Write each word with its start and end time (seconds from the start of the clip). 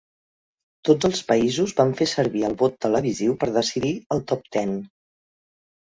Tots 0.87 1.07
el 1.09 1.13
països 1.27 1.75
van 1.81 1.93
fer 2.01 2.07
servir 2.13 2.43
el 2.49 2.57
vot 2.63 2.79
televisiu 2.89 3.39
per 3.45 3.53
decidir 3.59 3.93
el 4.17 4.25
top 4.33 4.51
ten. 4.59 4.75